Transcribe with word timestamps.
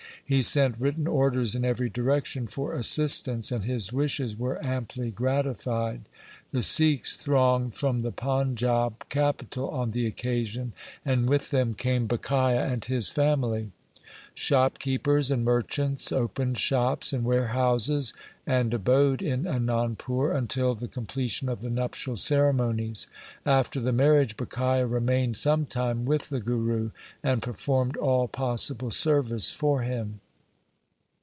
He 0.23 0.41
sent 0.41 0.77
written 0.79 1.07
orders 1.07 1.55
in 1.55 1.65
every 1.65 1.89
direction 1.89 2.47
for 2.47 2.71
assistance, 2.73 3.51
and 3.51 3.65
his 3.65 3.91
wishes 3.91 4.37
were 4.39 4.65
amply 4.65 5.11
gratified. 5.11 6.03
The 6.51 6.61
Sikhs 6.61 7.17
thronged 7.17 7.75
from 7.75 7.99
the 7.99 8.13
Panjab 8.13 9.09
capital 9.09 9.69
on 9.69 9.91
the 9.91 10.05
occasion, 10.05 10.71
and 11.03 11.27
with 11.27 11.51
them 11.51 11.73
came 11.73 12.07
Bhikhia 12.07 12.65
and 12.65 12.85
his 12.85 13.09
family. 13.09 13.71
Shopkeepers 14.33 15.29
and 15.29 15.43
merchants 15.43 16.09
opened 16.09 16.57
shops 16.57 17.11
and 17.11 17.25
warehouses, 17.25 18.13
and 18.47 18.73
abode 18.73 19.21
in 19.21 19.43
Anandpur 19.43 20.33
until 20.33 20.33
the 20.33 20.33
LIFE 20.33 20.33
OF 20.33 20.33
GURU 20.33 20.33
GOBIND 20.33 20.49
SINGH 20.49 20.87
3 20.89 20.89
completion 20.89 21.49
of 21.49 21.61
the 21.61 21.69
nuptial 21.69 22.15
ceremonies. 22.15 23.07
After 23.45 23.79
the 23.81 23.91
marriage 23.91 24.37
Bhikhia 24.37 24.89
remained 24.89 25.35
sometime 25.37 26.05
with 26.05 26.29
the 26.29 26.39
Guru 26.39 26.91
and 27.21 27.41
performed 27.43 27.97
all 27.97 28.27
possible 28.29 28.89
service 28.89 29.51
for 29.51 29.83
him. 29.83 30.21